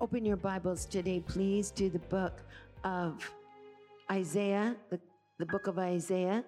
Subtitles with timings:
[0.00, 2.42] Open your Bibles today, please, to the book
[2.84, 3.30] of
[4.10, 5.00] Isaiah, the,
[5.38, 6.44] the book of Isaiah.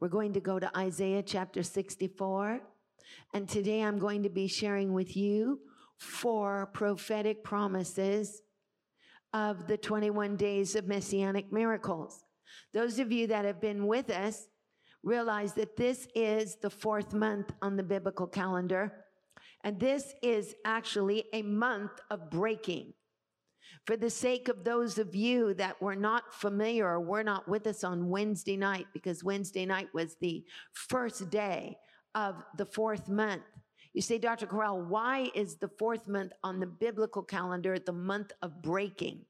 [0.00, 2.60] We're going to go to Isaiah chapter 64.
[3.34, 5.60] And today I'm going to be sharing with you
[5.98, 8.42] four prophetic promises
[9.32, 12.24] of the 21 days of messianic miracles.
[12.72, 14.48] Those of you that have been with us
[15.02, 19.04] realize that this is the fourth month on the biblical calendar.
[19.62, 22.94] And this is actually a month of breaking.
[23.86, 27.66] For the sake of those of you that were not familiar or were not with
[27.66, 31.76] us on Wednesday night, because Wednesday night was the first day
[32.14, 33.42] of the fourth month.
[33.92, 34.46] You say, Dr.
[34.46, 39.24] Corral, why is the fourth month on the biblical calendar the month of breaking?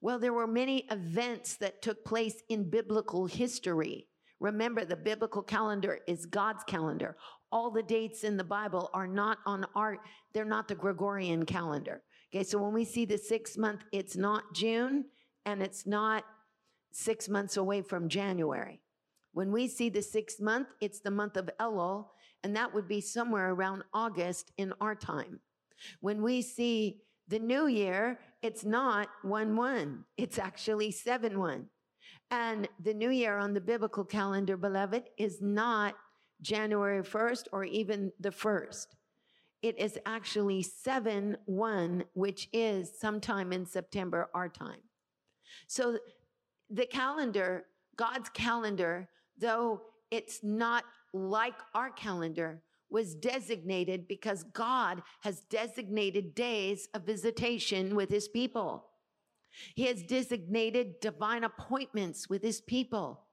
[0.00, 4.06] Well, there were many events that took place in biblical history
[4.42, 7.16] Remember, the biblical calendar is God's calendar.
[7.52, 9.98] All the dates in the Bible are not on our,
[10.34, 12.02] they're not the Gregorian calendar.
[12.34, 12.42] Okay.
[12.42, 15.04] So when we see the six month, it's not June
[15.46, 16.24] and it's not
[16.90, 18.80] six months away from January.
[19.32, 22.06] When we see the sixth month, it's the month of Elul,
[22.42, 25.38] and that would be somewhere around August in our time.
[26.00, 31.66] When we see the new year, it's not 1 1, it's actually 7 1.
[32.32, 35.94] And the new year on the biblical calendar, beloved, is not
[36.40, 38.86] January 1st or even the 1st.
[39.60, 44.80] It is actually 7 1, which is sometime in September, our time.
[45.66, 45.98] So
[46.70, 47.66] the calendar,
[47.96, 56.88] God's calendar, though it's not like our calendar, was designated because God has designated days
[56.94, 58.86] of visitation with his people.
[59.74, 63.26] He has designated divine appointments with his people.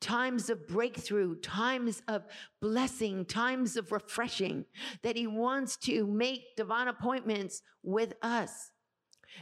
[0.00, 2.24] Times of breakthrough, times of
[2.60, 4.66] blessing, times of refreshing
[5.02, 8.72] that he wants to make divine appointments with us.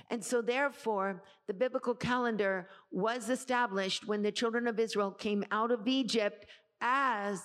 [0.09, 5.73] And so therefore, the biblical calendar was established when the children of Israel came out
[5.73, 6.47] of Egypt
[6.81, 7.43] as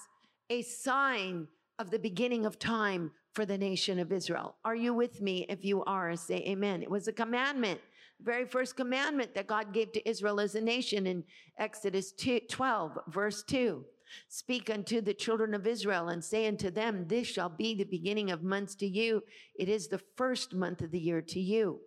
[0.49, 1.47] a sign
[1.79, 4.55] of the beginning of time for the nation of Israel.
[4.65, 5.45] Are you with me?
[5.49, 6.81] If you are, say amen.
[6.81, 7.79] It was a commandment
[8.21, 11.23] very first commandment that God gave to Israel as a nation in
[11.59, 12.13] Exodus
[12.49, 13.83] 12, verse 2.
[14.29, 18.31] Speak unto the children of Israel and say unto them, this shall be the beginning
[18.31, 19.23] of months to you.
[19.57, 21.81] It is the first month of the year to you.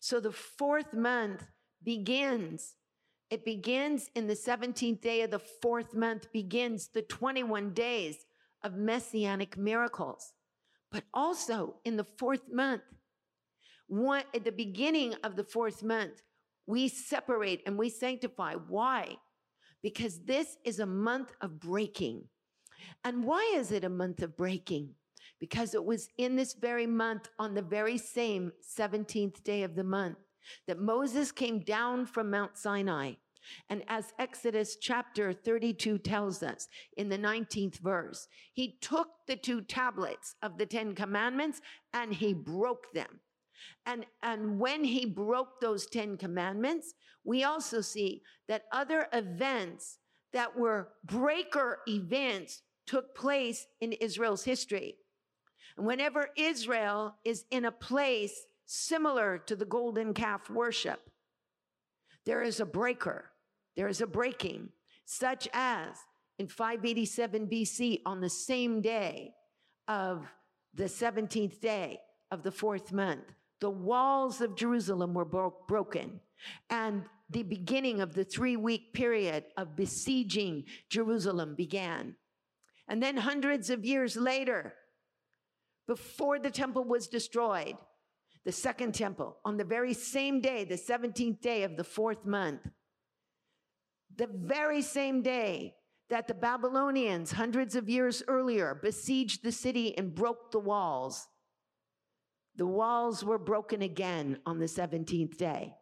[0.00, 1.44] So the fourth month
[1.82, 2.76] begins.
[3.30, 8.26] It begins in the 17th day of the fourth month begins the 21 days
[8.62, 10.32] of messianic miracles.
[10.96, 12.80] But also in the fourth month,
[13.86, 16.22] one, at the beginning of the fourth month,
[16.66, 18.54] we separate and we sanctify.
[18.54, 19.18] Why?
[19.82, 22.24] Because this is a month of breaking.
[23.04, 24.94] And why is it a month of breaking?
[25.38, 29.84] Because it was in this very month on the very same 17th day of the
[29.84, 30.16] month
[30.66, 33.16] that Moses came down from Mount Sinai.
[33.68, 39.60] And as Exodus chapter 32 tells us in the 19th verse, he took the two
[39.60, 41.60] tablets of the 10 commandments
[41.92, 43.20] and he broke them.
[43.84, 49.98] And, and when he broke those 10 commandments, we also see that other events
[50.32, 54.96] that were breaker events took place in Israel's history.
[55.76, 61.10] And whenever Israel is in a place similar to the golden calf worship,
[62.24, 63.30] there is a breaker.
[63.76, 64.70] There is a breaking,
[65.04, 65.96] such as
[66.38, 69.34] in 587 BC on the same day
[69.88, 70.26] of
[70.74, 72.00] the 17th day
[72.30, 73.24] of the fourth month,
[73.60, 76.20] the walls of Jerusalem were bro- broken.
[76.68, 82.16] And the beginning of the three week period of besieging Jerusalem began.
[82.88, 84.74] And then hundreds of years later,
[85.86, 87.76] before the temple was destroyed,
[88.44, 92.60] the second temple, on the very same day, the 17th day of the fourth month,
[94.16, 95.74] the very same day
[96.08, 101.26] that the Babylonians, hundreds of years earlier, besieged the city and broke the walls,
[102.56, 105.74] the walls were broken again on the 17th day.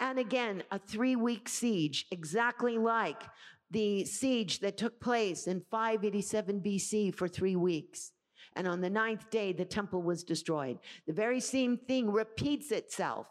[0.00, 3.22] And again, a three week siege, exactly like
[3.70, 8.12] the siege that took place in 587 BC for three weeks.
[8.54, 10.78] And on the ninth day, the temple was destroyed.
[11.06, 13.26] The very same thing repeats itself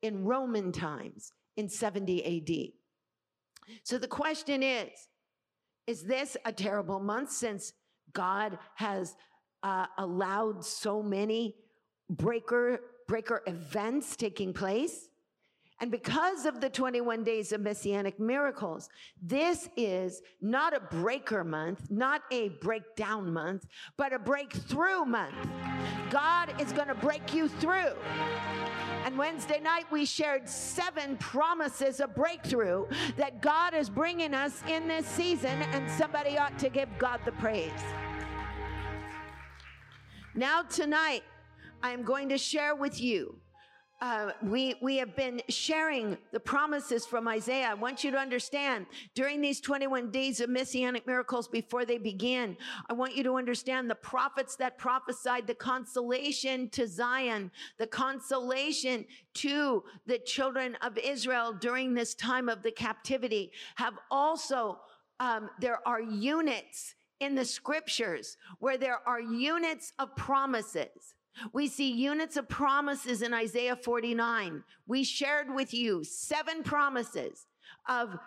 [0.00, 2.83] in Roman times in 70 AD.
[3.82, 4.90] So the question is
[5.86, 7.72] Is this a terrible month since
[8.12, 9.16] God has
[9.62, 11.56] uh, allowed so many
[12.10, 15.08] breaker, breaker events taking place?
[15.80, 18.88] And because of the 21 days of messianic miracles,
[19.20, 23.66] this is not a breaker month, not a breakdown month,
[23.96, 25.34] but a breakthrough month.
[26.10, 27.92] God is going to break you through.
[29.04, 32.86] And Wednesday night, we shared seven promises of breakthrough
[33.18, 37.32] that God is bringing us in this season, and somebody ought to give God the
[37.32, 37.70] praise.
[40.34, 41.22] Now, tonight,
[41.82, 43.36] I'm going to share with you
[44.00, 47.68] uh, we, we have been sharing the promises from Isaiah.
[47.70, 52.56] I want you to understand during these 21 days of messianic miracles before they begin,
[52.90, 59.04] I want you to understand the prophets that prophesied the consolation to Zion, the consolation
[59.34, 64.80] to the children of Israel during this time of the captivity have also,
[65.20, 71.14] um, there are units in the scriptures where there are units of promises.
[71.52, 74.62] We see units of promises in Isaiah 49.
[74.86, 77.46] We shared with you seven promises
[77.88, 78.18] of,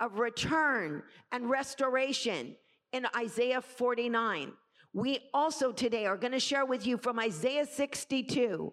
[0.00, 2.56] of return and restoration
[2.92, 4.52] in Isaiah 49.
[4.92, 8.72] We also today are going to share with you from Isaiah 62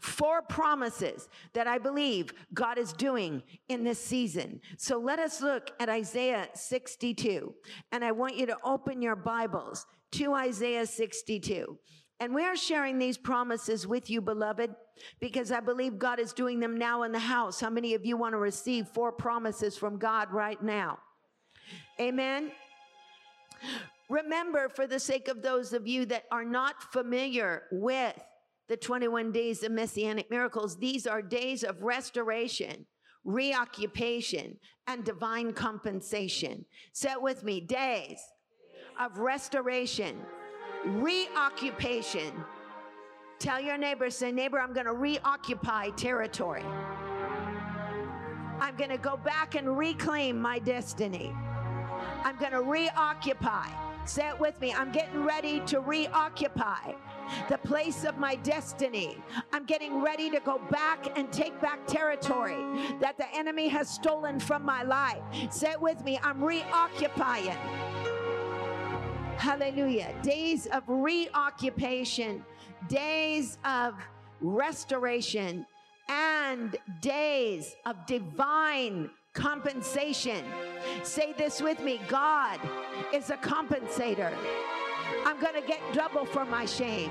[0.00, 4.60] four promises that I believe God is doing in this season.
[4.76, 7.54] So let us look at Isaiah 62.
[7.92, 11.78] And I want you to open your Bibles to Isaiah 62.
[12.20, 14.74] And we are sharing these promises with you, beloved,
[15.20, 17.58] because I believe God is doing them now in the house.
[17.58, 20.98] How many of you want to receive four promises from God right now?
[21.98, 22.52] Amen.
[24.10, 28.22] Remember, for the sake of those of you that are not familiar with
[28.68, 32.84] the 21 days of messianic miracles, these are days of restoration,
[33.24, 36.66] reoccupation, and divine compensation.
[36.92, 38.20] Say it with me days
[38.98, 40.20] of restoration
[40.84, 42.32] reoccupation.
[43.38, 46.64] Tell your neighbor, say, neighbor, I'm going to reoccupy territory.
[48.60, 51.32] I'm going to go back and reclaim my destiny.
[52.22, 53.68] I'm going to reoccupy.
[54.04, 54.72] Say it with me.
[54.72, 56.92] I'm getting ready to reoccupy
[57.48, 59.16] the place of my destiny.
[59.52, 62.56] I'm getting ready to go back and take back territory
[63.00, 65.20] that the enemy has stolen from my life.
[65.50, 66.18] Say it with me.
[66.22, 67.58] I'm reoccupying.
[69.40, 70.12] Hallelujah.
[70.22, 72.44] Days of reoccupation,
[72.88, 73.94] days of
[74.42, 75.64] restoration,
[76.10, 80.44] and days of divine compensation.
[81.04, 82.60] Say this with me God
[83.14, 84.30] is a compensator.
[85.24, 87.10] I'm going to get double for my shame.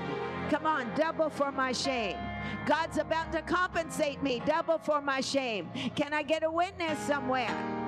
[0.50, 2.16] Come on, double for my shame.
[2.64, 5.68] God's about to compensate me, double for my shame.
[5.96, 7.79] Can I get a witness somewhere?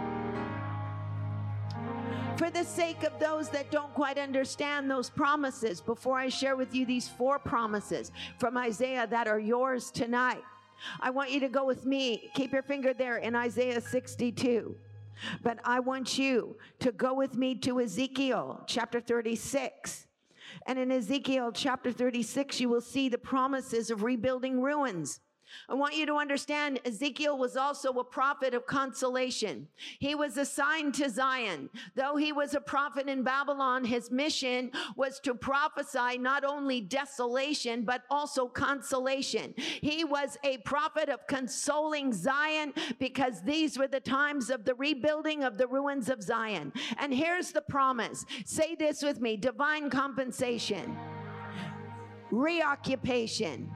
[2.37, 6.75] For the sake of those that don't quite understand those promises, before I share with
[6.75, 10.43] you these four promises from Isaiah that are yours tonight,
[11.01, 12.31] I want you to go with me.
[12.35, 14.75] Keep your finger there in Isaiah 62.
[15.43, 20.07] But I want you to go with me to Ezekiel chapter 36.
[20.67, 25.21] And in Ezekiel chapter 36, you will see the promises of rebuilding ruins.
[25.69, 29.69] I want you to understand Ezekiel was also a prophet of consolation.
[29.99, 31.71] He was assigned to Zion.
[31.95, 37.85] Though he was a prophet in Babylon, his mission was to prophesy not only desolation,
[37.85, 39.55] but also consolation.
[39.57, 45.45] He was a prophet of consoling Zion because these were the times of the rebuilding
[45.45, 46.73] of the ruins of Zion.
[46.99, 50.97] And here's the promise say this with me divine compensation,
[52.31, 53.71] reoccupation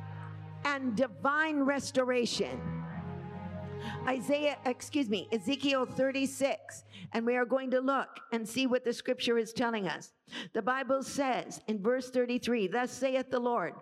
[0.65, 2.61] and divine restoration.
[4.07, 6.85] Isaiah, excuse me, Ezekiel 36.
[7.13, 10.13] And we are going to look and see what the scripture is telling us.
[10.53, 13.75] The Bible says in verse 33, Thus saith the Lord,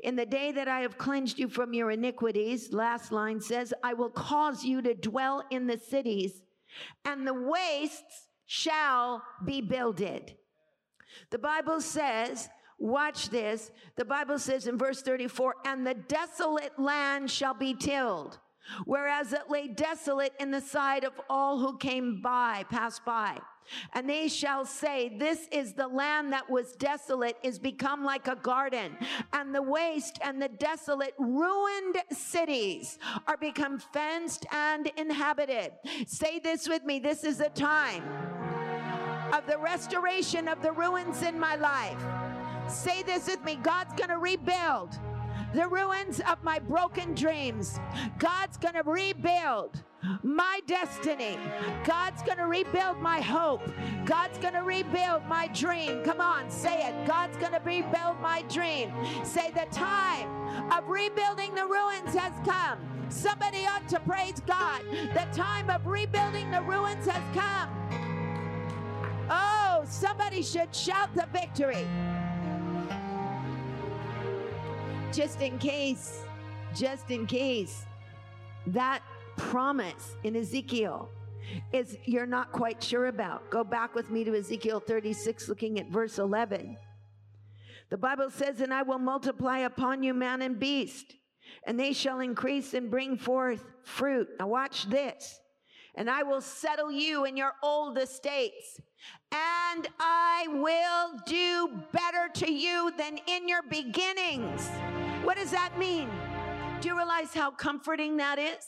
[0.00, 3.94] in the day that I have cleansed you from your iniquities, last line says, I
[3.94, 6.42] will cause you to dwell in the cities,
[7.04, 10.36] and the wastes shall be builded.
[11.30, 12.48] The Bible says
[12.82, 13.70] Watch this.
[13.94, 18.40] The Bible says in verse 34, and the desolate land shall be tilled,
[18.86, 23.38] whereas it lay desolate in the sight of all who came by, passed by.
[23.92, 28.34] And they shall say, This is the land that was desolate, is become like a
[28.34, 28.96] garden,
[29.32, 32.98] and the waste and the desolate, ruined cities
[33.28, 35.70] are become fenced and inhabited.
[36.08, 38.02] Say this with me this is a time
[39.32, 42.21] of the restoration of the ruins in my life.
[42.68, 44.98] Say this with me God's going to rebuild
[45.54, 47.78] the ruins of my broken dreams.
[48.18, 49.82] God's going to rebuild
[50.22, 51.38] my destiny.
[51.84, 53.62] God's going to rebuild my hope.
[54.04, 56.02] God's going to rebuild my dream.
[56.04, 57.06] Come on, say it.
[57.06, 58.92] God's going to rebuild my dream.
[59.24, 60.28] Say the time
[60.72, 62.78] of rebuilding the ruins has come.
[63.10, 64.82] Somebody ought to praise God.
[64.90, 67.68] The time of rebuilding the ruins has come.
[69.30, 71.86] Oh, somebody should shout the victory.
[75.12, 76.22] Just in case,
[76.74, 77.84] just in case
[78.68, 79.02] that
[79.36, 81.10] promise in Ezekiel
[81.72, 83.50] is you're not quite sure about.
[83.50, 86.78] Go back with me to Ezekiel 36, looking at verse 11.
[87.90, 91.14] The Bible says, And I will multiply upon you man and beast,
[91.66, 94.28] and they shall increase and bring forth fruit.
[94.40, 95.40] Now, watch this.
[95.94, 98.80] And I will settle you in your old estates,
[99.30, 104.70] and I will do better to you than in your beginnings.
[105.24, 106.08] What does that mean?
[106.80, 108.66] Do you realize how comforting that is?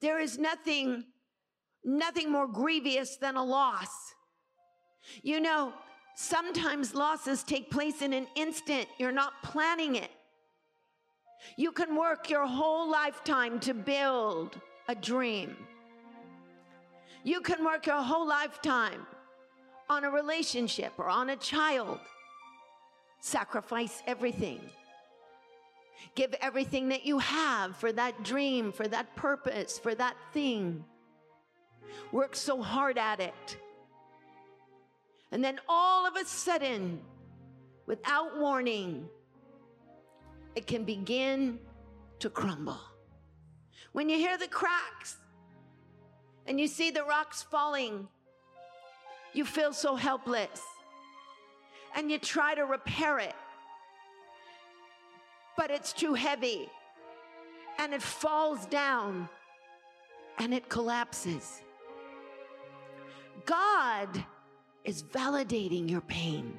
[0.00, 1.04] There is nothing,
[1.84, 4.14] nothing more grievous than a loss.
[5.22, 5.72] You know,
[6.14, 8.86] sometimes losses take place in an instant.
[8.98, 10.10] You're not planning it.
[11.56, 15.56] You can work your whole lifetime to build a dream.
[17.24, 19.04] You can work your whole lifetime
[19.90, 21.98] on a relationship or on a child.
[23.20, 24.60] Sacrifice everything.
[26.14, 30.84] Give everything that you have for that dream, for that purpose, for that thing.
[32.12, 33.56] Work so hard at it.
[35.32, 37.00] And then all of a sudden,
[37.86, 39.08] without warning,
[40.54, 41.58] it can begin
[42.20, 42.80] to crumble.
[43.92, 45.16] When you hear the cracks
[46.46, 48.08] and you see the rocks falling,
[49.32, 50.62] you feel so helpless.
[51.94, 53.34] And you try to repair it
[55.56, 56.68] but it's too heavy.
[57.78, 59.28] And it falls down
[60.38, 61.62] and it collapses.
[63.44, 64.24] God
[64.84, 66.58] is validating your pain.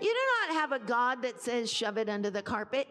[0.00, 2.88] You do not have a God that says, shove it under the carpet.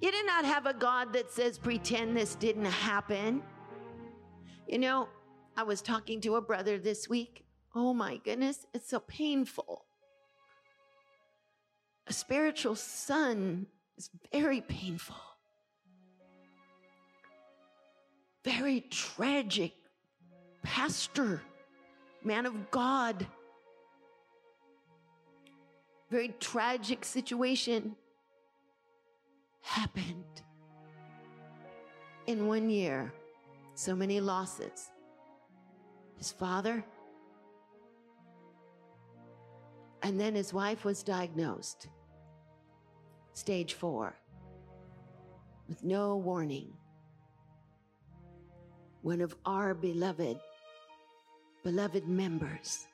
[0.00, 3.42] You do not have a God that says, pretend this didn't happen.
[4.66, 5.08] You know,
[5.56, 7.44] I was talking to a brother this week.
[7.74, 9.84] Oh my goodness, it's so painful
[12.06, 13.66] a spiritual son
[13.96, 15.16] is very painful,
[18.44, 19.72] very tragic.
[20.62, 21.42] Pastor,
[22.22, 23.26] man of God,
[26.10, 27.96] very tragic situation
[29.62, 30.42] happened
[32.26, 33.12] in one year.
[33.74, 34.90] So many losses.
[36.18, 36.84] His father,
[40.02, 41.88] And then his wife was diagnosed,
[43.34, 44.16] stage four,
[45.68, 46.72] with no warning.
[49.02, 50.38] One of our beloved,
[51.62, 52.86] beloved members.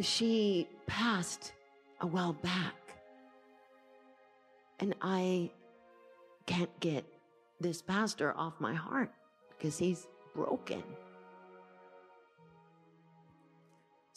[0.00, 1.52] She passed
[2.00, 2.74] a while back.
[4.78, 5.50] And I
[6.44, 7.04] can't get
[7.60, 9.10] this pastor off my heart
[9.56, 10.82] because he's broken.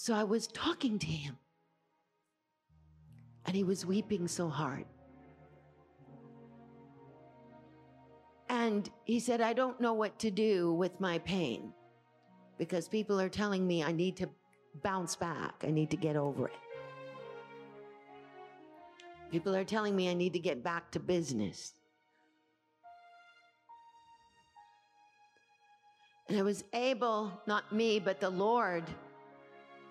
[0.01, 1.37] So I was talking to him,
[3.45, 4.85] and he was weeping so hard.
[8.47, 11.73] And he said, I don't know what to do with my pain
[12.57, 14.29] because people are telling me I need to
[14.83, 16.53] bounce back, I need to get over it.
[19.33, 21.73] People are telling me I need to get back to business.
[26.29, 28.85] And I was able, not me, but the Lord,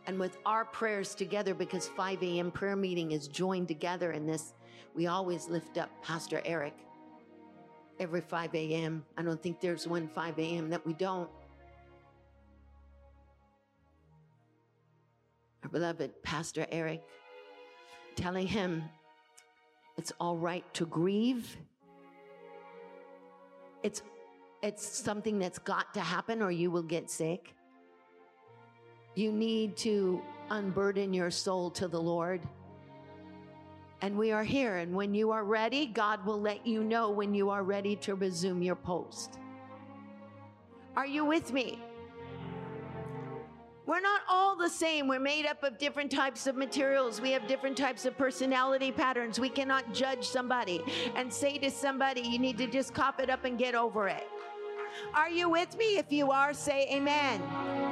[0.09, 2.51] and with our prayers together, because 5 a.m.
[2.51, 4.55] prayer meeting is joined together in this,
[4.95, 6.73] we always lift up Pastor Eric
[8.01, 9.05] every 5 a.m.
[9.19, 10.71] I don't think there's one 5 a.m.
[10.71, 11.29] that we don't.
[15.63, 17.03] Our beloved Pastor Eric,
[18.17, 18.85] telling him
[19.99, 21.55] it's all right to grieve.
[23.83, 24.03] It's
[24.63, 27.55] it's something that's got to happen or you will get sick.
[29.19, 32.41] You need to unburden your soul to the Lord.
[34.01, 34.77] And we are here.
[34.77, 38.15] And when you are ready, God will let you know when you are ready to
[38.15, 39.41] resume your post.
[40.97, 41.81] Are you with me?
[43.87, 45.09] We're not all the same.
[45.09, 47.21] We're made up of different types of materials.
[47.21, 49.41] We have different types of personality patterns.
[49.41, 50.81] We cannot judge somebody
[51.17, 54.29] and say to somebody, you need to just cop it up and get over it.
[55.13, 55.99] Are you with me?
[55.99, 57.88] If you are, say amen.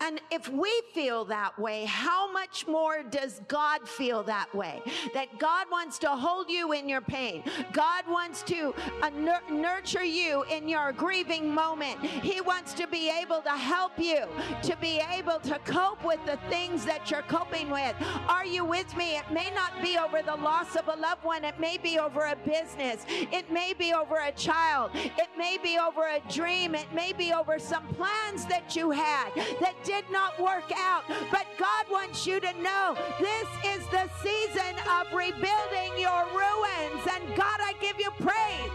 [0.00, 4.82] And if we feel that way, how much more does God feel that way?
[5.14, 7.42] That God wants to hold you in your pain.
[7.72, 12.00] God wants to uh, nur- nurture you in your grieving moment.
[12.04, 14.24] He wants to be able to help you
[14.62, 17.94] to be able to cope with the things that you're coping with.
[18.28, 19.16] Are you with me?
[19.16, 22.26] It may not be over the loss of a loved one, it may be over
[22.26, 26.92] a business, it may be over a child, it may be over a dream, it
[26.94, 31.04] may be over some plans that you had that did not work out.
[31.30, 37.06] But God wants you to know this is the season of rebuilding your ruins.
[37.10, 38.70] And God, I give you praise.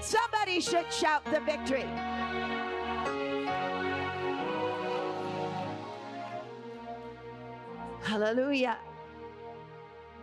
[0.00, 1.86] Somebody should shout the victory.
[8.02, 8.78] Hallelujah.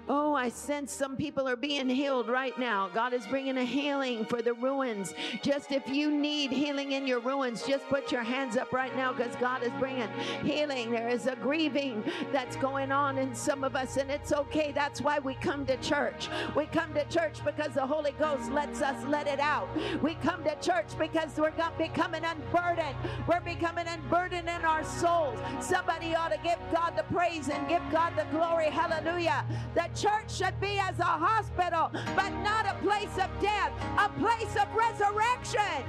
[0.09, 2.89] Oh, I sense some people are being healed right now.
[2.93, 5.13] God is bringing a healing for the ruins.
[5.41, 9.13] Just if you need healing in your ruins, just put your hands up right now
[9.13, 10.09] because God is bringing
[10.43, 10.91] healing.
[10.91, 14.73] There is a grieving that's going on in some of us, and it's okay.
[14.73, 16.27] That's why we come to church.
[16.53, 19.69] We come to church because the Holy Ghost lets us let it out.
[20.01, 22.95] We come to church because we're becoming unburdened.
[23.25, 25.39] We're becoming unburdened in our souls.
[25.61, 28.69] Somebody ought to give God the praise and give God the glory.
[28.69, 29.45] Hallelujah.
[29.75, 34.55] That church should be as a hospital, but not a place of death, a place
[34.55, 35.83] of resurrection.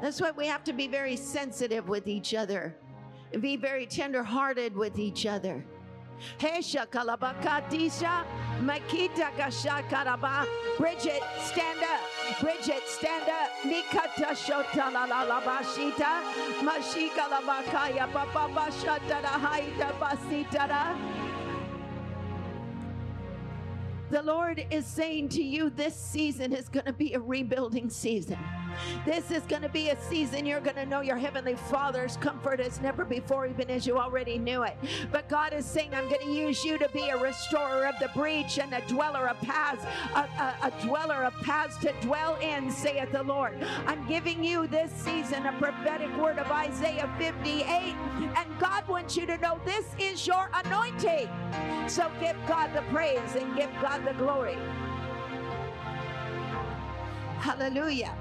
[0.00, 2.76] That's why we have to be very sensitive with each other
[3.32, 5.64] and be very tender-hearted with each other.
[6.38, 8.24] Hesha kalabakatisha
[8.62, 10.46] makita kashakaraba.
[10.78, 12.40] Bridget, stand up.
[12.40, 13.50] Bridget, stand up.
[13.64, 16.22] Nikata shota la la la bashita.
[16.62, 20.96] Mashika la bakaya papa bashata la haita basitara.
[24.10, 28.38] The Lord is saying to you, this season is going to be a rebuilding season.
[29.04, 32.60] This is going to be a season you're going to know your Heavenly Father's comfort
[32.60, 34.76] as never before, even as you already knew it.
[35.10, 38.08] But God is saying, I'm going to use you to be a restorer of the
[38.14, 42.70] breach and a dweller of paths, a, a, a dweller of paths to dwell in,
[42.70, 43.56] saith the Lord.
[43.86, 47.68] I'm giving you this season a prophetic word of Isaiah 58,
[48.36, 51.28] and God wants you to know this is your anointing.
[51.88, 54.58] So give God the praise and give God the glory.
[57.38, 58.14] Hallelujah.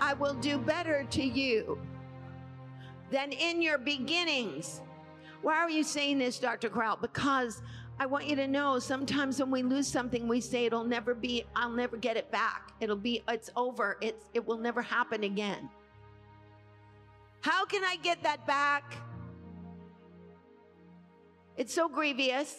[0.00, 1.78] I will do better to you
[3.10, 4.82] than in your beginnings.
[5.42, 6.68] Why are you saying this, Dr.
[6.68, 6.96] Corral?
[7.00, 7.62] Because
[7.98, 11.44] I want you to know sometimes when we lose something, we say it'll never be,
[11.54, 12.72] I'll never get it back.
[12.80, 13.96] It'll be, it's over.
[14.00, 15.70] It's, it will never happen again.
[17.40, 18.96] How can I get that back?
[21.56, 22.54] It's so grievous.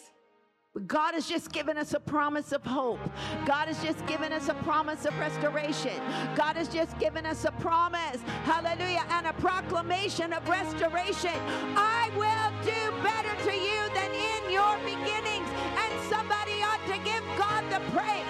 [0.86, 3.00] God has just given us a promise of hope.
[3.46, 6.00] God has just given us a promise of restoration.
[6.36, 11.34] God has just given us a promise, hallelujah, and a proclamation of restoration.
[11.76, 15.48] I will do better to you than in your beginnings.
[15.76, 18.24] And somebody ought to give God the praise.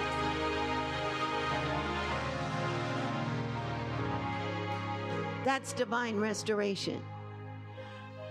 [5.45, 7.01] That's divine restoration.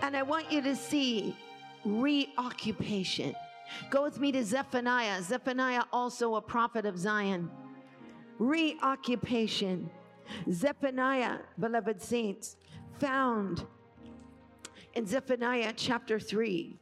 [0.02, 1.36] And I want you to see
[1.84, 3.34] reoccupation.
[3.90, 5.22] Go with me to Zephaniah.
[5.22, 7.50] Zephaniah, also a prophet of Zion.
[8.38, 9.90] Reoccupation.
[10.50, 12.56] Zephaniah, beloved saints,
[12.98, 13.64] found
[14.94, 16.78] in Zephaniah chapter 3.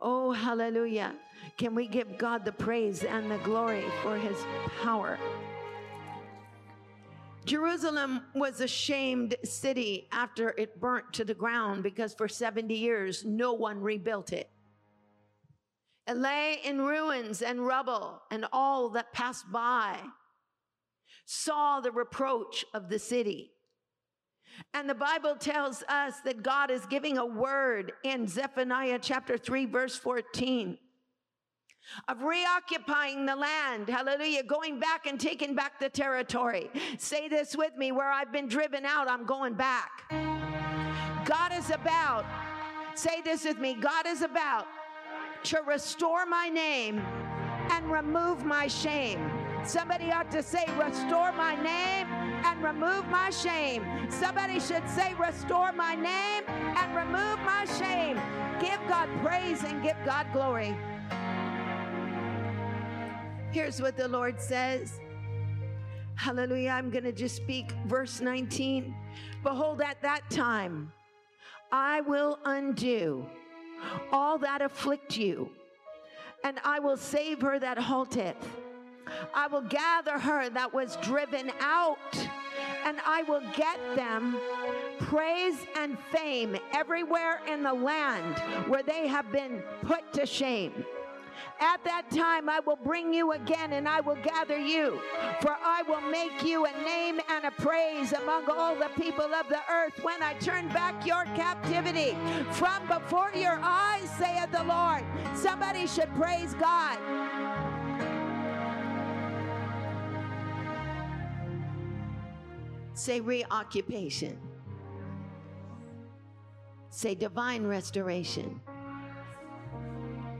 [0.00, 1.14] Oh, hallelujah.
[1.56, 4.38] Can we give God the praise and the glory for his
[4.82, 5.18] power?
[7.44, 13.24] Jerusalem was a shamed city after it burnt to the ground because for 70 years
[13.24, 14.48] no one rebuilt it.
[16.06, 19.98] It lay in ruins and rubble, and all that passed by
[21.24, 23.52] saw the reproach of the city.
[24.74, 29.66] And the Bible tells us that God is giving a word in Zephaniah chapter 3,
[29.66, 30.78] verse 14
[32.08, 33.88] of reoccupying the land.
[33.88, 34.42] Hallelujah.
[34.42, 36.70] Going back and taking back the territory.
[36.98, 39.90] Say this with me where I've been driven out, I'm going back.
[41.24, 42.24] God is about,
[42.94, 44.66] say this with me, God is about
[45.44, 46.98] to restore my name
[47.70, 49.30] and remove my shame.
[49.64, 52.06] Somebody ought to say, Restore my name
[52.44, 53.84] and remove my shame.
[54.10, 58.20] Somebody should say, Restore my name and remove my shame.
[58.60, 60.74] Give God praise and give God glory.
[63.52, 65.00] Here's what the Lord says.
[66.16, 66.70] Hallelujah.
[66.70, 68.94] I'm going to just speak verse 19.
[69.42, 70.92] Behold, at that time,
[71.70, 73.26] I will undo
[74.12, 75.50] all that afflict you
[76.44, 78.36] and I will save her that halteth.
[79.34, 81.98] I will gather her that was driven out,
[82.84, 84.38] and I will get them
[85.00, 90.84] praise and fame everywhere in the land where they have been put to shame.
[91.60, 95.00] At that time, I will bring you again and I will gather you,
[95.40, 99.48] for I will make you a name and a praise among all the people of
[99.48, 102.16] the earth when I turn back your captivity
[102.52, 105.04] from before your eyes, saith the Lord.
[105.34, 106.98] Somebody should praise God.
[112.94, 114.38] Say reoccupation.
[116.90, 118.60] Say divine restoration.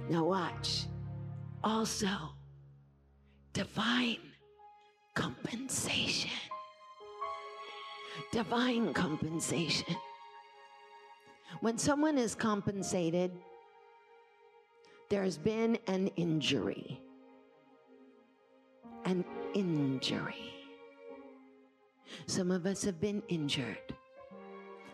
[0.08, 0.86] Now, watch.
[1.62, 2.08] Also,
[3.52, 4.18] divine
[5.14, 6.30] compensation.
[8.32, 9.96] Divine compensation.
[11.60, 13.30] When someone is compensated,
[15.08, 17.00] there's been an injury.
[19.04, 20.52] An injury.
[22.26, 23.94] Some of us have been injured,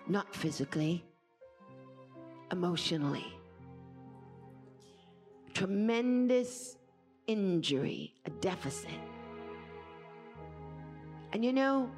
[0.06, 1.04] not physically,
[2.52, 3.39] emotionally.
[5.60, 6.78] Tremendous
[7.26, 8.98] injury, a deficit.
[11.34, 11.90] And you know,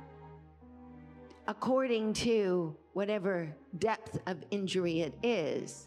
[1.46, 5.86] according to whatever depth of injury it is,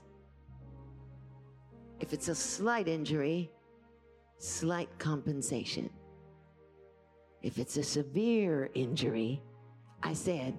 [1.99, 3.51] if it's a slight injury,
[4.37, 5.89] slight compensation.
[7.41, 9.41] If it's a severe injury,
[10.01, 10.57] I said,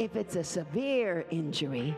[0.00, 1.96] if it's a severe injury,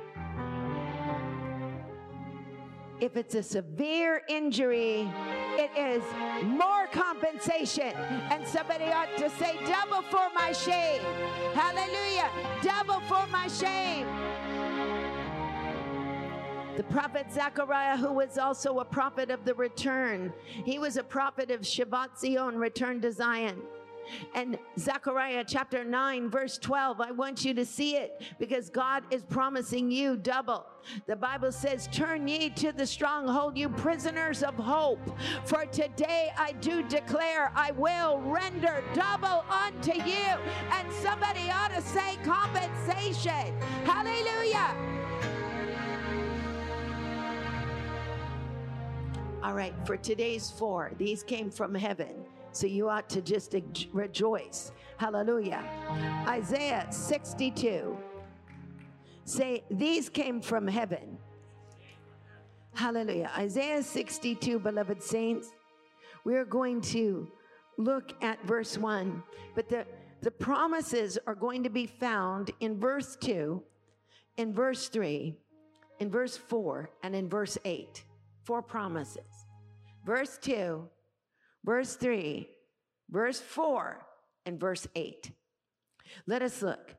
[3.02, 5.10] if it's a severe injury,
[5.58, 6.04] it is
[6.44, 7.92] more compensation.
[8.30, 11.02] And somebody ought to say, double for my shame.
[11.52, 12.30] Hallelujah.
[12.62, 14.06] Double for my shame.
[16.76, 20.32] The prophet Zechariah, who was also a prophet of the return,
[20.64, 23.60] he was a prophet of Shivat Zion, return to Zion.
[24.34, 29.22] And Zechariah chapter 9, verse 12, I want you to see it because God is
[29.22, 30.66] promising you double.
[31.06, 35.00] The Bible says, Turn ye to the stronghold, you prisoners of hope.
[35.44, 40.26] For today I do declare, I will render double unto you.
[40.72, 43.58] And somebody ought to say compensation.
[43.84, 44.76] Hallelujah.
[49.42, 52.14] All right, for today's four, these came from heaven.
[52.52, 53.54] So you ought to just
[53.92, 54.72] rejoice.
[54.98, 55.64] Hallelujah.
[56.28, 57.96] Isaiah 62.
[59.24, 61.18] Say, these came from heaven.
[62.74, 63.30] Hallelujah.
[63.36, 65.52] Isaiah 62, beloved saints.
[66.24, 67.30] We're going to
[67.78, 69.22] look at verse 1,
[69.54, 69.86] but the,
[70.20, 73.62] the promises are going to be found in verse 2,
[74.36, 75.34] in verse 3,
[76.00, 78.04] in verse 4, and in verse 8.
[78.44, 79.46] Four promises.
[80.04, 80.88] Verse 2,
[81.64, 82.48] verse 3,
[83.10, 84.04] verse 4,
[84.46, 85.30] and verse 8.
[86.26, 86.94] Let us look.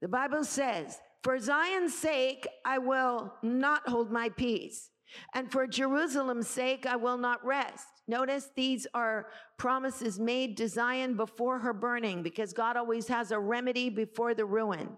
[0.00, 4.90] The Bible says, For Zion's sake, I will not hold my peace,
[5.34, 7.86] and for Jerusalem's sake, I will not rest.
[8.06, 13.38] Notice these are promises made to Zion before her burning because God always has a
[13.38, 14.90] remedy before the ruin.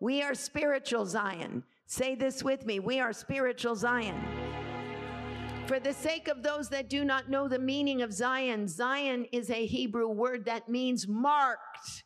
[0.00, 1.62] We are spiritual Zion.
[1.86, 2.78] Say this with me.
[2.78, 4.16] We are spiritual Zion.
[5.66, 9.48] For the sake of those that do not know the meaning of Zion, Zion is
[9.50, 12.04] a Hebrew word that means marked.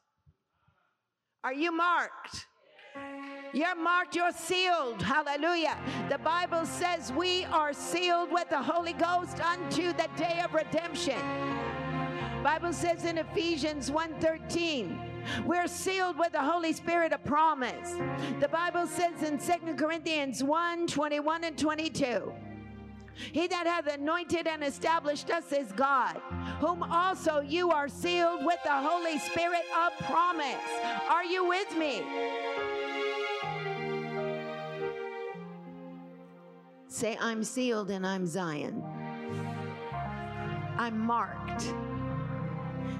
[1.42, 2.46] Are you marked?
[3.52, 5.02] You're marked, you're sealed.
[5.02, 5.76] Hallelujah.
[6.08, 11.20] The Bible says we are sealed with the Holy Ghost unto the day of redemption.
[12.44, 14.96] Bible says in Ephesians 1:13,
[15.44, 17.96] we're sealed with the Holy Spirit of promise.
[18.38, 22.32] The Bible says in 2 Corinthians 1, 21 and 22.
[23.32, 26.20] He that hath anointed and established us is God,
[26.60, 30.56] whom also you are sealed with the Holy Spirit of promise.
[31.08, 32.02] Are you with me?
[36.86, 38.82] Say, I'm sealed and I'm Zion.
[40.76, 41.72] I'm marked.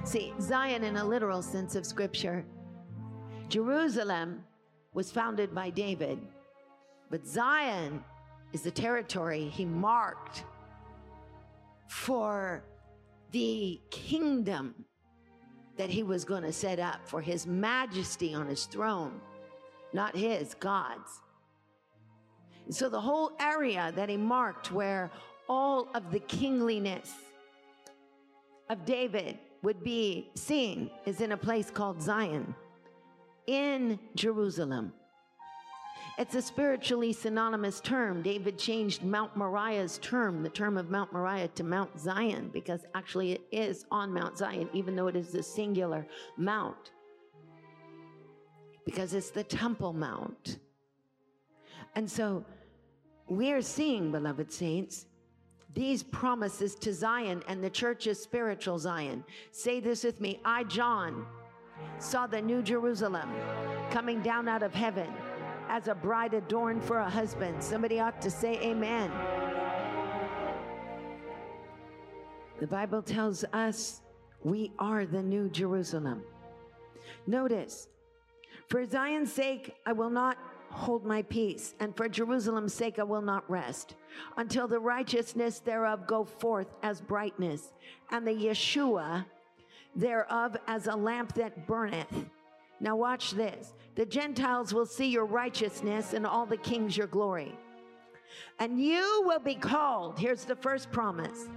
[0.03, 2.45] See, Zion in a literal sense of scripture.
[3.47, 4.43] Jerusalem
[4.93, 6.19] was founded by David,
[7.09, 8.03] but Zion
[8.53, 10.43] is the territory he marked
[11.87, 12.63] for
[13.31, 14.73] the kingdom
[15.77, 19.21] that he was going to set up for his majesty on his throne,
[19.93, 21.21] not his, God's.
[22.65, 25.09] And so the whole area that he marked where
[25.47, 27.13] all of the kingliness
[28.69, 32.53] of David would be seen is in a place called Zion
[33.47, 34.93] in Jerusalem.
[36.19, 38.21] It's a spiritually synonymous term.
[38.21, 43.31] David changed Mount Moriah's term, the term of Mount Moriah, to Mount Zion, because actually
[43.31, 46.05] it is on Mount Zion, even though it is a singular
[46.35, 46.91] mount.
[48.83, 50.59] Because it's the Temple Mount.
[51.95, 52.43] And so
[53.29, 55.05] we are seeing, beloved saints,
[55.73, 59.23] these promises to Zion, and the church's spiritual Zion.
[59.53, 61.25] Say this with me I, John,
[61.97, 63.29] saw the New Jerusalem
[63.89, 65.07] coming down out of heaven
[65.69, 67.63] as a bride adorned for a husband.
[67.63, 69.11] Somebody ought to say, Amen.
[72.59, 74.01] The Bible tells us
[74.43, 76.23] we are the New Jerusalem.
[77.25, 77.87] Notice,
[78.67, 80.37] for Zion's sake, I will not
[80.71, 83.95] hold my peace, and for Jerusalem's sake I will not rest,
[84.37, 87.73] until the righteousness thereof go forth as brightness,
[88.11, 89.25] and the Yeshua
[89.95, 92.29] thereof as a lamp that burneth.
[92.79, 93.73] Now watch this.
[93.95, 97.57] The Gentiles will see your righteousness, and all the kings your glory.
[98.59, 100.19] And you will be called.
[100.19, 101.49] Here's the first promise.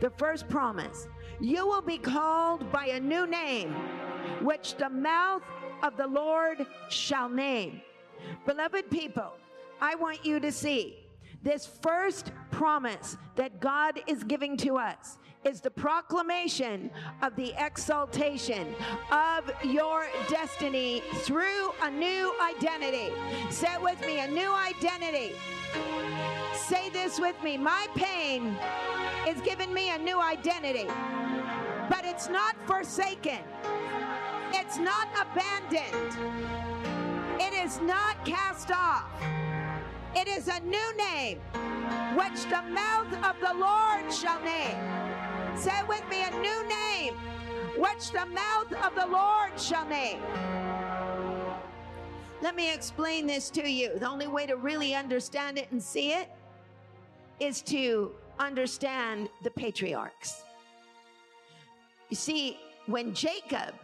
[0.00, 1.08] The first promise.
[1.40, 3.74] You will be called by a new name,
[4.42, 5.42] which the mouth
[5.82, 7.80] of the Lord shall name.
[8.46, 9.32] Beloved people,
[9.80, 10.98] I want you to see
[11.42, 16.90] this first promise that God is giving to us is the proclamation
[17.22, 18.74] of the exaltation
[19.10, 23.12] of your destiny through a new identity.
[23.50, 25.32] Say it with me a new identity.
[26.54, 28.56] Say this with me my pain
[29.26, 30.86] is giving me a new identity,
[31.88, 33.40] but it's not forsaken,
[34.52, 36.16] it's not abandoned.
[37.40, 39.06] It is not cast off.
[40.14, 41.40] It is a new name,
[42.14, 44.99] which the mouth of the Lord shall name.
[45.56, 47.14] Say with me, a new name,
[47.76, 50.20] which the mouth of the Lord shall name.
[52.42, 53.98] Let me explain this to you.
[53.98, 56.30] The only way to really understand it and see it
[57.38, 60.42] is to understand the patriarchs.
[62.08, 63.74] You see, when Jacob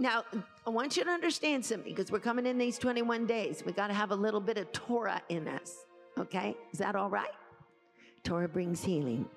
[0.00, 0.22] now,
[0.64, 3.64] I want you to understand something because we're coming in these 21 days.
[3.66, 5.86] We got to have a little bit of Torah in us.
[6.16, 6.56] Okay?
[6.72, 7.30] Is that all right?
[8.22, 9.28] Torah brings healing.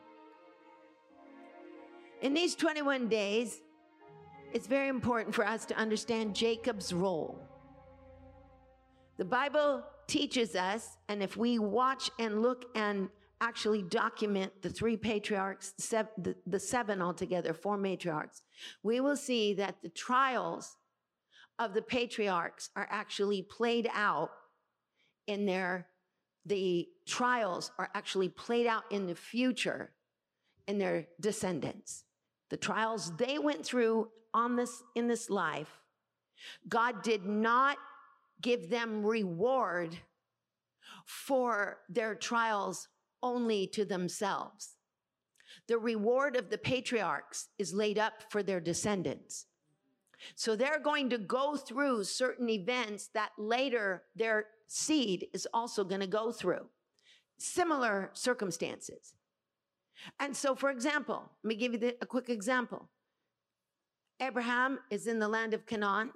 [2.22, 3.62] In these 21 days,
[4.54, 7.42] it's very important for us to understand Jacob's role.
[9.18, 14.98] The Bible teaches us, and if we watch and look and actually document the three
[14.98, 18.42] patriarchs, the, the seven altogether, four matriarchs,
[18.84, 20.78] we will see that the trials
[21.58, 24.30] of the patriarchs are actually played out
[25.26, 25.88] in their,
[26.46, 29.90] the trials are actually played out in the future
[30.68, 32.04] in their descendants.
[32.52, 35.80] The trials they went through on this, in this life,
[36.68, 37.78] God did not
[38.42, 39.98] give them reward
[41.06, 42.90] for their trials
[43.24, 44.76] only to themselves.
[45.68, 49.46] The reward of the patriarchs is laid up for their descendants.
[50.36, 56.02] So they're going to go through certain events that later their seed is also going
[56.02, 56.68] to go through.
[57.38, 59.14] Similar circumstances.
[60.20, 62.90] And so, for example, let me give you the, a quick example.
[64.20, 66.12] Abraham is in the land of Canaan.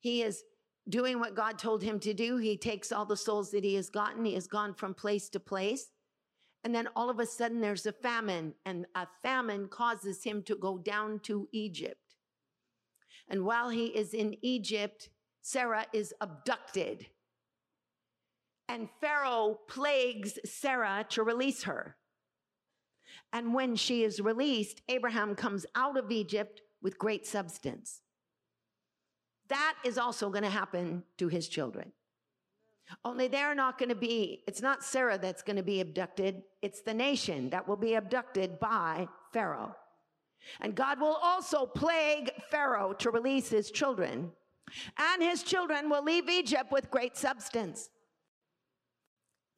[0.00, 0.42] He is
[0.88, 2.36] doing what God told him to do.
[2.36, 4.24] He takes all the souls that he has gotten.
[4.24, 5.90] He has gone from place to place.
[6.64, 10.56] And then all of a sudden there's a famine, and a famine causes him to
[10.56, 12.00] go down to Egypt.
[13.28, 15.08] And while he is in Egypt,
[15.42, 17.06] Sarah is abducted.
[18.68, 21.95] And Pharaoh plagues Sarah to release her.
[23.36, 28.00] And when she is released, Abraham comes out of Egypt with great substance.
[29.48, 31.92] That is also going to happen to his children.
[33.04, 36.80] Only they're not going to be, it's not Sarah that's going to be abducted, it's
[36.80, 39.76] the nation that will be abducted by Pharaoh.
[40.62, 44.32] And God will also plague Pharaoh to release his children,
[44.96, 47.90] and his children will leave Egypt with great substance.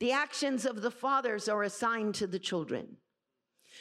[0.00, 2.96] The actions of the fathers are assigned to the children.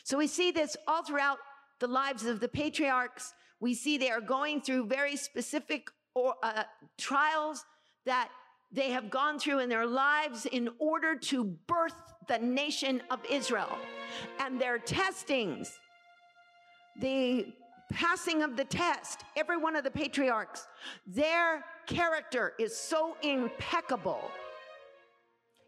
[0.07, 1.39] So we see this all throughout
[1.81, 3.33] the lives of the patriarchs.
[3.59, 6.63] We see they are going through very specific or, uh,
[6.97, 7.65] trials
[8.05, 8.29] that
[8.71, 13.77] they have gone through in their lives in order to birth the nation of Israel.
[14.39, 15.77] And their testings,
[17.01, 17.53] the
[17.91, 20.69] passing of the test, every one of the patriarchs,
[21.05, 24.31] their character is so impeccable.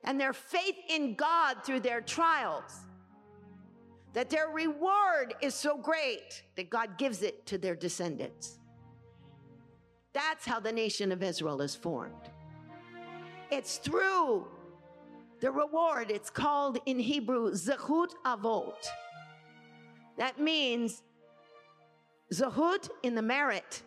[0.06, 2.86] And their faith in God through their trials,
[4.14, 8.60] that their reward is so great that God gives it to their descendants.
[10.14, 12.30] That's how the nation of Israel is formed.
[13.52, 14.48] It's through
[15.40, 16.12] the reward.
[16.12, 18.88] It's called in Hebrew zechut avot.
[20.18, 21.04] That means
[22.34, 23.84] zechut in the merit,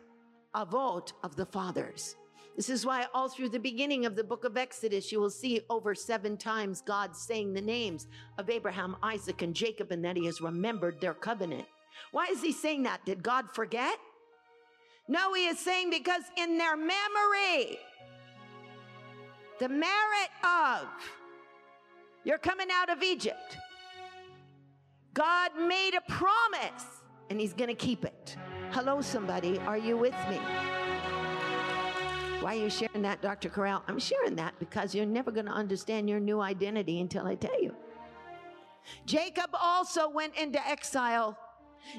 [0.54, 2.16] avot of the fathers.
[2.56, 5.62] This is why all through the beginning of the book of Exodus, you will see
[5.70, 10.26] over seven times God saying the names of Abraham, Isaac, and Jacob, and that he
[10.26, 11.66] has remembered their covenant.
[12.10, 13.04] Why is he saying that?
[13.06, 13.98] Did God forget?
[15.08, 17.78] No, he is saying because in their memory,
[19.58, 20.86] the merit of
[22.24, 23.56] you're coming out of Egypt.
[25.14, 26.84] God made a promise
[27.30, 28.36] and he's going to keep it.
[28.70, 29.58] Hello, somebody.
[29.60, 30.38] Are you with me?
[32.42, 33.48] Why are you sharing that, Dr.
[33.48, 33.84] Corral?
[33.86, 37.62] I'm sharing that because you're never going to understand your new identity until I tell
[37.62, 37.72] you.
[39.06, 41.38] Jacob also went into exile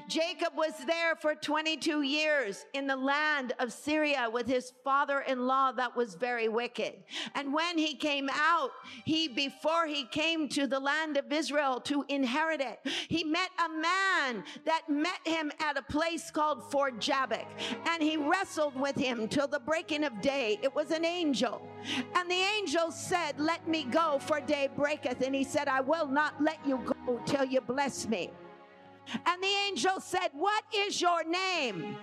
[0.08, 5.46] Jacob was there for 22 years in the land of Syria with his father in
[5.46, 6.94] law that was very wicked.
[7.34, 8.70] And when he came out,
[9.04, 13.68] he, before he came to the land of Israel to inherit it, he met a
[13.68, 17.46] man that met him at a place called Fort Jabbok.
[17.88, 20.58] And he wrestled with him till the breaking of day.
[20.62, 21.66] It was an angel.
[22.14, 25.20] And the angel said, Let me go, for day breaketh.
[25.20, 28.30] And he said, I will not let you go till you bless me.
[29.26, 31.96] And the angel said, What is your name?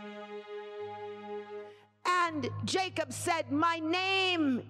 [2.05, 4.63] And Jacob said, My name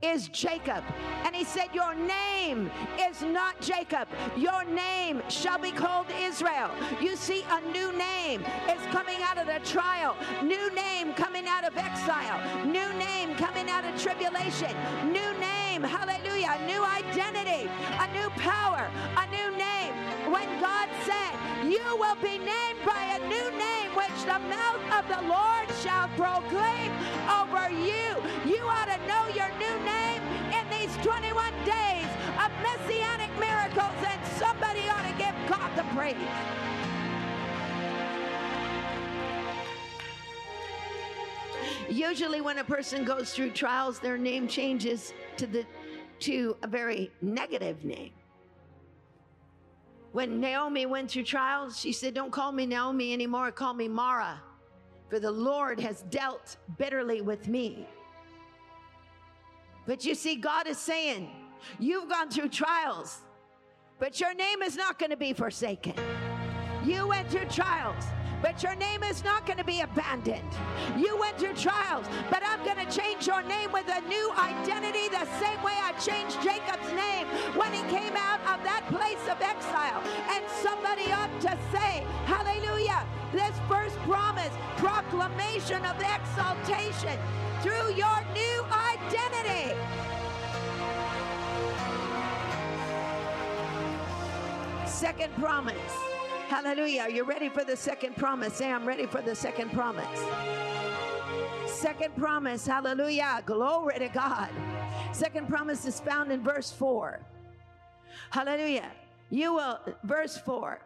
[0.00, 0.84] is Jacob.
[1.24, 4.08] And he said, Your name is not Jacob.
[4.36, 6.70] Your name shall be called Israel.
[7.00, 11.64] You see, a new name is coming out of the trial, new name coming out
[11.64, 14.74] of exile, new name coming out of tribulation,
[15.06, 19.92] new name, hallelujah, a new identity, a new power, a new name.
[20.30, 21.32] When God said,
[21.64, 26.08] You will be named by a new name, which the mouth of the Lord shall
[26.20, 26.92] proclaim
[27.40, 28.12] over you.
[28.44, 31.32] You ought to know your new name in these 21
[31.64, 32.06] days
[32.44, 36.16] of messianic miracles, and somebody ought to give God the praise.
[41.88, 45.64] Usually when a person goes through trials, their name changes to the
[46.20, 48.10] to a very negative name.
[50.18, 54.42] When Naomi went through trials, she said, Don't call me Naomi anymore, call me Mara,
[55.08, 57.86] for the Lord has dealt bitterly with me.
[59.86, 61.30] But you see, God is saying,
[61.78, 63.20] You've gone through trials,
[64.00, 65.94] but your name is not going to be forsaken.
[66.84, 68.04] You went through trials,
[68.42, 70.48] but your name is not going to be abandoned.
[70.96, 75.08] You went through trials, but I'm going to change your name with a new identity
[75.08, 79.40] the same way I changed Jacob's name when he came out of that place of
[79.42, 80.02] exile.
[80.30, 87.18] And somebody ought to say, Hallelujah, this first promise, proclamation of exaltation
[87.62, 89.74] through your new identity.
[94.86, 96.17] Second promise.
[96.48, 97.02] Hallelujah.
[97.02, 98.54] Are you ready for the second promise?
[98.54, 100.18] Say, I'm ready for the second promise.
[101.66, 102.66] Second promise.
[102.66, 103.42] Hallelujah.
[103.44, 104.48] Glory to God.
[105.12, 107.20] Second promise is found in verse 4.
[108.30, 108.90] Hallelujah.
[109.28, 110.80] You will, verse 4,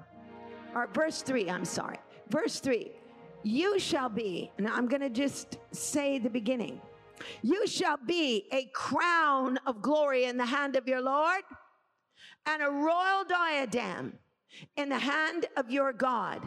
[0.74, 1.98] or verse 3, I'm sorry.
[2.28, 2.90] Verse 3.
[3.44, 6.80] You shall be, and I'm going to just say the beginning.
[7.42, 11.42] You shall be a crown of glory in the hand of your Lord
[12.46, 14.18] and a royal diadem
[14.76, 16.42] in the hand of your God.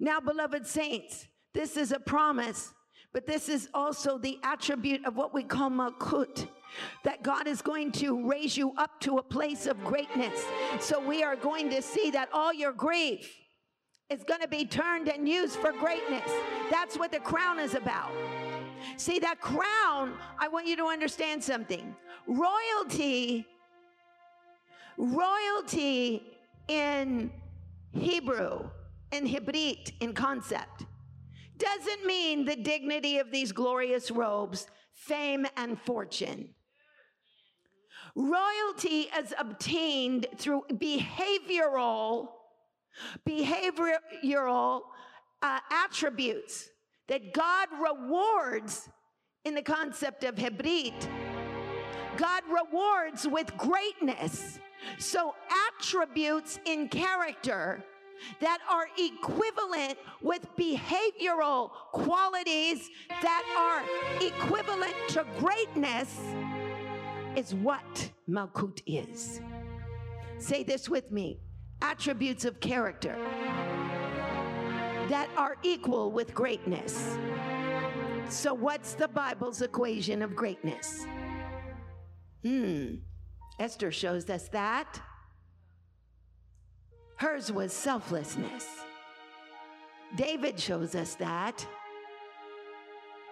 [0.00, 2.74] Now, beloved saints, this is a promise,
[3.12, 6.48] but this is also the attribute of what we call malkut.
[7.04, 10.44] That God is going to raise you up to a place of greatness.
[10.80, 13.34] So we are going to see that all your grief
[14.10, 16.30] is going to be turned and used for greatness.
[16.70, 18.10] That's what the crown is about.
[18.96, 21.94] See, that crown, I want you to understand something.
[22.26, 23.46] Royalty,
[24.96, 26.22] royalty
[26.68, 27.30] in
[27.92, 28.70] Hebrew,
[29.12, 30.84] in Hebrit, in concept,
[31.56, 36.50] doesn't mean the dignity of these glorious robes, fame, and fortune.
[38.14, 42.28] Royalty is obtained through behavioral,
[43.28, 44.82] behavioral
[45.42, 46.68] uh, attributes
[47.08, 48.88] that God rewards
[49.44, 51.08] in the concept of Hebrit.
[52.16, 54.58] God rewards with greatness.
[54.98, 55.34] So,
[55.68, 57.84] attributes in character
[58.40, 62.90] that are equivalent with behavioral qualities
[63.22, 63.82] that are
[64.26, 66.18] equivalent to greatness
[67.36, 69.40] is what Malkut is.
[70.38, 71.40] Say this with me
[71.82, 73.16] attributes of character
[75.08, 77.16] that are equal with greatness.
[78.28, 81.06] So, what's the Bible's equation of greatness?
[82.44, 82.96] Hmm.
[83.58, 85.00] Esther shows us that.
[87.16, 88.66] Hers was selflessness.
[90.16, 91.66] David shows us that.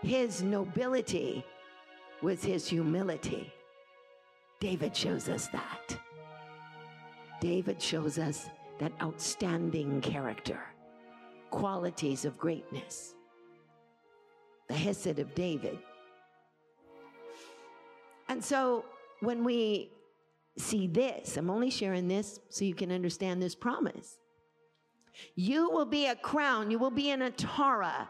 [0.03, 1.45] His nobility
[2.23, 3.53] was his humility.
[4.59, 5.99] David shows us that.
[7.41, 8.49] David shows us
[8.79, 10.61] that outstanding character,
[11.51, 13.15] qualities of greatness,
[14.69, 15.79] the Hesed of David.
[18.29, 18.85] And so
[19.21, 19.91] when we
[20.59, 24.19] see this, I'm only sharing this so you can understand this promise.
[25.35, 28.09] You will be a crown, you will be an atarah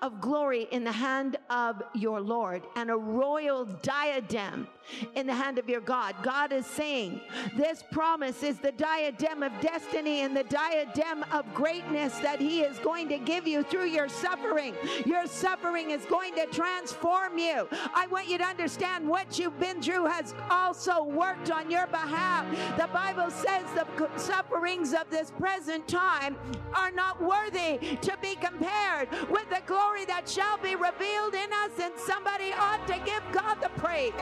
[0.00, 4.68] of glory in the hand of your Lord and a royal diadem
[5.14, 6.14] in the hand of your God.
[6.22, 7.20] God is saying
[7.56, 12.78] this promise is the diadem of destiny and the diadem of greatness that He is
[12.78, 14.74] going to give you through your suffering.
[15.06, 17.68] Your suffering is going to transform you.
[17.94, 22.46] I want you to understand what you've been through has also worked on your behalf.
[22.76, 26.36] The Bible says the sufferings of this present time
[26.74, 31.72] are not worthy to be compared with the glory that shall be revealed in us,
[31.80, 34.12] and somebody ought to give God the praise.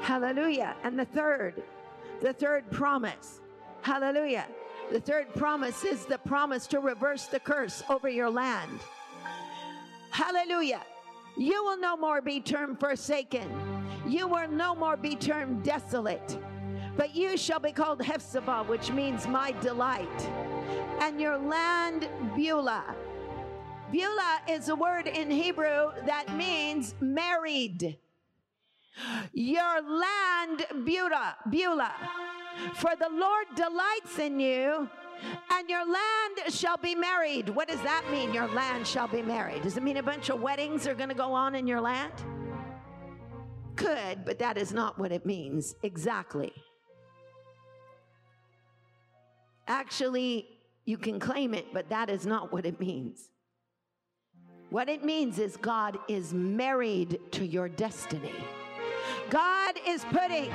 [0.00, 0.74] Hallelujah.
[0.82, 1.62] And the third,
[2.20, 3.40] the third promise.
[3.82, 4.46] Hallelujah.
[4.90, 8.80] The third promise is the promise to reverse the curse over your land.
[10.10, 10.82] Hallelujah.
[11.36, 13.48] You will no more be termed forsaken.
[14.06, 16.38] You will no more be termed desolate.
[16.96, 20.49] But you shall be called Hephzibah, which means my delight.
[21.00, 22.94] And your land, Beulah.
[23.90, 27.98] Beulah is a word in Hebrew that means married.
[29.32, 31.94] Your land, Beulah, Beulah.
[32.74, 34.88] For the Lord delights in you,
[35.50, 37.48] and your land shall be married.
[37.48, 38.34] What does that mean?
[38.34, 39.62] Your land shall be married.
[39.62, 42.12] Does it mean a bunch of weddings are going to go on in your land?
[43.76, 46.52] Could, but that is not what it means exactly.
[49.70, 50.48] Actually,
[50.84, 53.30] you can claim it, but that is not what it means.
[54.70, 58.34] What it means is God is married to your destiny.
[59.30, 60.50] God is putting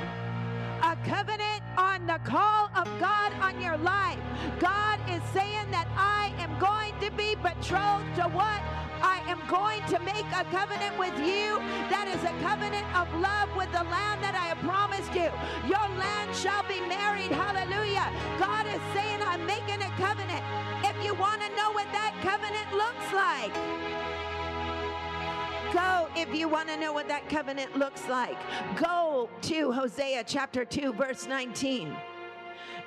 [0.82, 4.18] a covenant on the call of God on your life.
[4.60, 8.60] God is saying that I am going to be betrothed to what?
[9.02, 11.58] I am going to make a covenant with you
[11.92, 15.30] that is a covenant of love with the land that I have promised you.
[15.68, 17.32] Your land shall be married.
[17.32, 18.08] Hallelujah.
[18.38, 20.42] God is saying, I'm making a covenant.
[20.84, 23.54] If you want to know what that covenant looks like,
[25.72, 28.38] Go if you want to know what that covenant looks like.
[28.76, 31.94] Go to Hosea chapter 2, verse 19.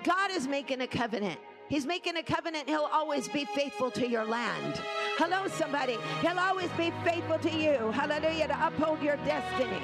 [0.03, 1.39] God is making a covenant.
[1.68, 2.68] He's making a covenant.
[2.68, 4.82] He'll always be faithful to your land.
[5.20, 5.97] Hello, somebody.
[6.22, 7.91] He'll always be faithful to you.
[7.91, 8.47] Hallelujah.
[8.47, 9.82] To uphold your destiny.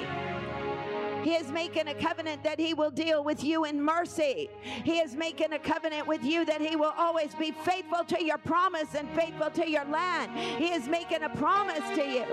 [1.22, 4.48] He is making a covenant that He will deal with you in mercy.
[4.62, 8.38] He is making a covenant with you that He will always be faithful to your
[8.38, 10.32] promise and faithful to your land.
[10.38, 12.24] He is making a promise to you.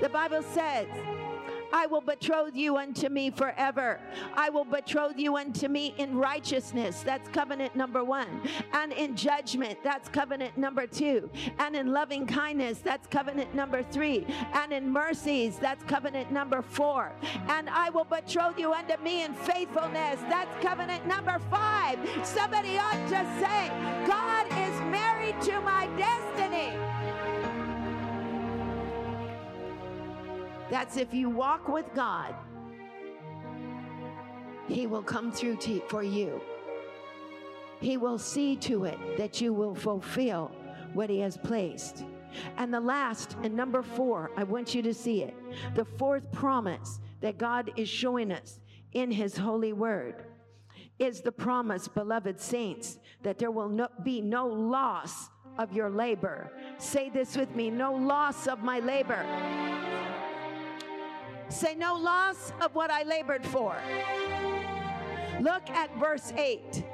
[0.00, 0.86] The Bible says,
[1.72, 4.00] I will betroth you unto me forever.
[4.34, 7.02] I will betroth you unto me in righteousness.
[7.02, 8.42] That's covenant number one.
[8.72, 9.78] And in judgment.
[9.82, 11.30] That's covenant number two.
[11.58, 12.78] And in loving kindness.
[12.78, 14.26] That's covenant number three.
[14.54, 15.58] And in mercies.
[15.58, 17.12] That's covenant number four.
[17.48, 20.20] And I will betroth you unto me in faithfulness.
[20.28, 21.98] That's covenant number five.
[22.22, 23.68] Somebody ought to say,
[24.06, 26.87] God is married to my destiny.
[30.70, 32.34] That's if you walk with God,
[34.68, 36.40] He will come through to, for you.
[37.80, 40.50] He will see to it that you will fulfill
[40.92, 42.04] what He has placed.
[42.56, 45.34] And the last, and number four, I want you to see it.
[45.74, 48.60] The fourth promise that God is showing us
[48.92, 50.24] in His holy word
[50.98, 56.52] is the promise, beloved saints, that there will no, be no loss of your labor.
[56.78, 59.24] Say this with me no loss of my labor.
[61.48, 63.76] Say, no loss of what I labored for.
[65.40, 66.84] Look at verse 8.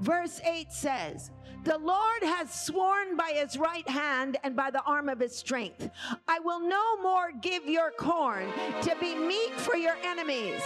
[0.00, 1.30] Verse 8 says,
[1.64, 5.90] the Lord has sworn by his right hand and by the arm of his strength.
[6.26, 8.46] I will no more give your corn
[8.82, 10.60] to be meat for your enemies,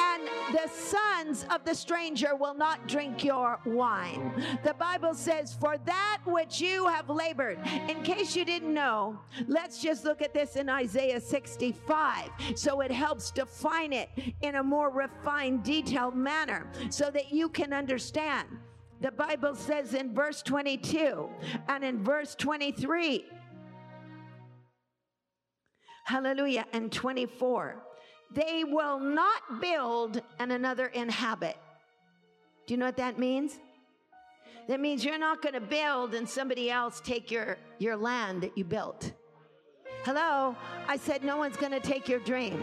[0.00, 0.22] and
[0.52, 4.32] the sons of the stranger will not drink your wine.
[4.64, 7.58] The Bible says, For that which you have labored.
[7.88, 12.90] In case you didn't know, let's just look at this in Isaiah 65 so it
[12.90, 14.08] helps define it
[14.42, 18.48] in a more refined, detailed manner so that you can understand.
[19.00, 21.28] The Bible says in verse 22
[21.68, 23.24] and in verse 23,
[26.10, 26.66] Hallelujah.
[26.72, 27.76] And 24.
[28.34, 31.56] They will not build and another inhabit.
[32.66, 33.60] Do you know what that means?
[34.66, 38.58] That means you're not going to build and somebody else take your, your land that
[38.58, 39.12] you built.
[40.04, 40.56] Hello?
[40.88, 42.60] I said no one's going to take your dream.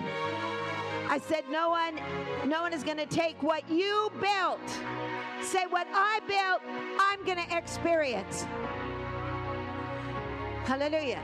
[1.09, 2.01] I said no one
[2.45, 4.59] no one is going to take what you built.
[5.41, 6.61] Say what I built,
[6.99, 8.45] I'm going to experience.
[10.65, 11.21] Hallelujah.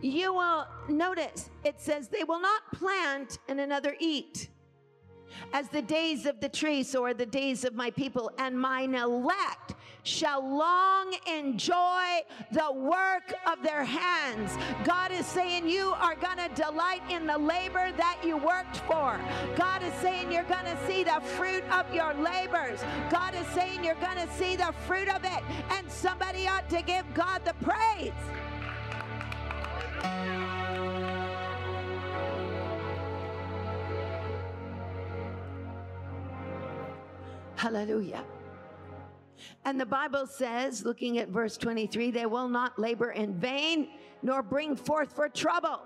[0.00, 4.48] You will notice it says they will not plant and another eat
[5.52, 9.71] as the days of the trees or the days of my people, and mine elect
[10.04, 14.56] shall long enjoy the work of their hands.
[14.84, 19.20] God is saying you are going to delight in the labor that you worked for.
[19.56, 22.82] God is saying you're going to see the fruit of your labors.
[23.10, 26.82] God is saying you're going to see the fruit of it, and somebody ought to
[26.82, 28.12] give God the praise.
[37.54, 38.24] Hallelujah.
[39.64, 43.88] And the Bible says, looking at verse 23, they will not labor in vain
[44.22, 45.80] nor bring forth for trouble.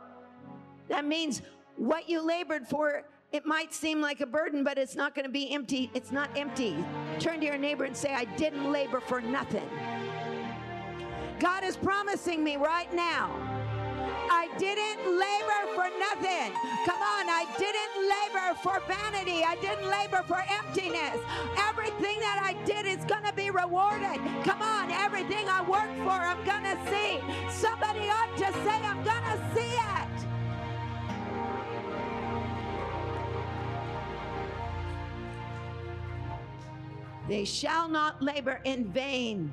[0.89, 1.43] That means
[1.77, 5.33] what you labored for, it might seem like a burden, but it's not going to
[5.33, 5.91] be empty.
[5.95, 6.77] It's not empty.
[7.19, 9.69] Turn to your neighbor and say, I didn't labor for nothing.
[11.39, 13.66] God is promising me right now
[14.31, 16.53] I didn't labor for nothing.
[16.85, 19.45] Come on, I didn't labor for vanity.
[19.45, 21.19] I didn't labor for emptiness.
[21.57, 24.21] Everything that I did is going to be rewarded.
[24.45, 27.21] Come on, everything I work for, I'm going to see.
[27.51, 30.27] Somebody ought to say, I'm going to see it.
[37.29, 39.53] They shall not labor in vain.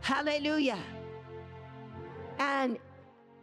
[0.00, 0.78] Hallelujah.
[2.38, 2.78] And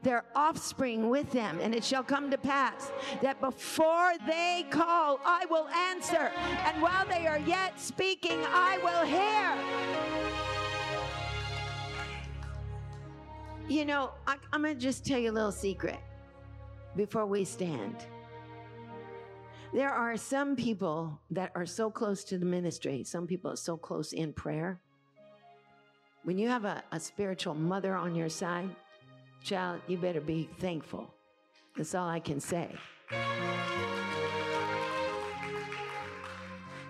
[0.03, 1.59] their offspring with them.
[1.61, 2.91] And it shall come to pass
[3.21, 6.31] that before they call, I will answer.
[6.65, 9.53] And while they are yet speaking, I will hear.
[13.69, 15.99] You know, I, am going to just tell you a little secret
[16.95, 18.05] before we stand.
[19.73, 23.75] There are some people that are so close to the ministry, some people are so
[23.75, 24.79] close in prayer.
[26.23, 28.69] When you have a, a spiritual mother on your side,
[29.43, 31.13] Child, you better be thankful.
[31.75, 32.73] That's all I can say.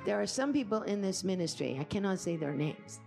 [0.05, 2.99] There are some people in this ministry, I cannot say their names,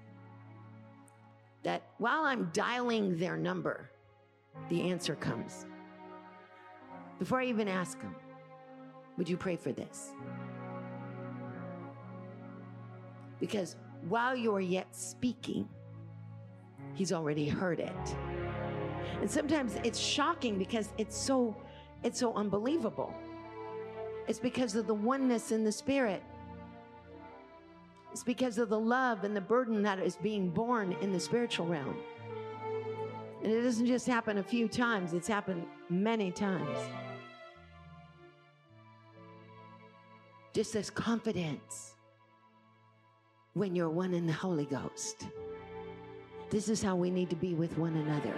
[1.62, 3.90] that while I'm dialing their number,
[4.68, 5.66] the answer comes.
[7.18, 8.16] Before I even ask them,
[9.16, 10.12] would you pray for this?
[13.38, 13.76] Because
[14.08, 15.68] while you're yet speaking,
[16.94, 18.16] he's already heard it.
[19.20, 21.56] And sometimes it's shocking because it's so
[22.02, 23.14] it's so unbelievable.
[24.28, 26.22] It's because of the oneness in the spirit.
[28.12, 31.66] It's because of the love and the burden that is being born in the spiritual
[31.66, 31.96] realm.
[33.42, 36.78] And it doesn't just happen a few times, it's happened many times.
[40.52, 41.96] Just this confidence
[43.52, 45.26] when you're one in the Holy Ghost.
[46.50, 48.34] This is how we need to be with one another.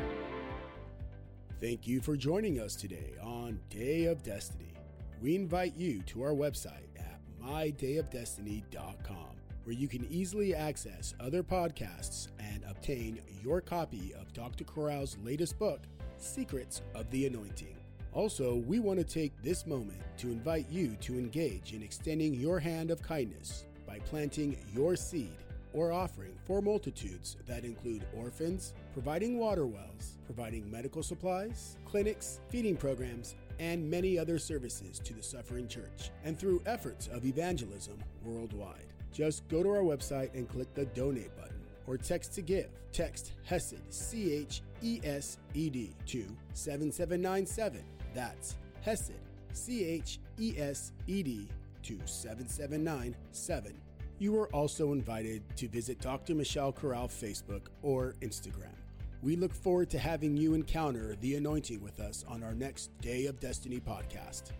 [1.60, 4.74] Thank you for joining us today on Day of Destiny.
[5.20, 9.30] We invite you to our website at mydayofdestiny.com,
[9.64, 14.62] where you can easily access other podcasts and obtain your copy of Dr.
[14.62, 15.80] Corral's latest book,
[16.16, 17.76] Secrets of the Anointing.
[18.12, 22.60] Also, we want to take this moment to invite you to engage in extending your
[22.60, 25.36] hand of kindness by planting your seed
[25.72, 32.76] or offering for multitudes that include orphans, providing water wells, providing medical supplies, clinics, feeding
[32.76, 38.92] programs, and many other services to the suffering church, and through efforts of evangelism worldwide.
[39.12, 42.68] Just go to our website and click the donate button or text to give.
[42.92, 47.82] Text HESED, C H E S E D, to 7797.
[48.14, 49.12] That's HESED,
[49.52, 51.48] C H E S E D,
[51.82, 53.74] to 7797
[54.18, 56.34] you are also invited to visit Dr.
[56.34, 58.74] Michelle Corral Facebook or Instagram.
[59.22, 63.26] We look forward to having you encounter the anointing with us on our next Day
[63.26, 64.52] of Destiny podcast.